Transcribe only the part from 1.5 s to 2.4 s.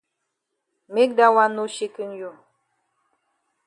no shaken you.